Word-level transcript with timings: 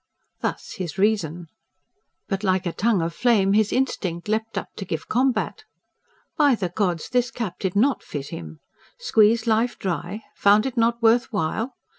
Thus 0.41 0.71
his 0.81 0.97
reason. 0.97 1.45
But, 2.27 2.43
like 2.43 2.65
a 2.65 2.71
tongue 2.73 3.03
of 3.03 3.13
flame, 3.13 3.53
his 3.53 3.71
instinct 3.71 4.27
leapt 4.27 4.57
up 4.57 4.69
to 4.77 4.83
give 4.85 5.07
combat. 5.07 5.63
By 6.35 6.55
the 6.55 6.69
gods, 6.69 7.07
this 7.09 7.29
cap 7.29 7.59
did 7.59 7.75
NOT 7.75 8.01
fit 8.01 8.29
him! 8.29 8.61
Squeezed 8.97 9.45
life 9.45 9.77
try?... 9.77 10.23
found 10.35 10.65
it 10.65 10.75
not 10.75 11.03
worth 11.03 11.31
while? 11.31 11.75